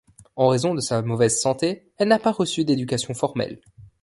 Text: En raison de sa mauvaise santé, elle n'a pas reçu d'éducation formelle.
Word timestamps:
En 0.35 0.47
raison 0.47 0.73
de 0.73 0.79
sa 0.81 1.03
mauvaise 1.03 1.39
santé, 1.39 1.91
elle 1.99 2.07
n'a 2.07 2.17
pas 2.17 2.31
reçu 2.31 2.65
d'éducation 2.65 3.13
formelle. 3.13 3.61